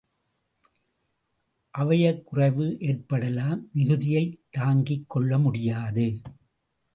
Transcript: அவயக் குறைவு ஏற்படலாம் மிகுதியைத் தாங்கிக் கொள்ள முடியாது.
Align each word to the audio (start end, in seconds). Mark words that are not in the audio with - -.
அவயக் 1.73 2.25
குறைவு 2.25 2.77
ஏற்படலாம் 2.79 3.69
மிகுதியைத் 3.75 4.39
தாங்கிக் 4.51 5.09
கொள்ள 5.09 5.37
முடியாது. 5.37 6.21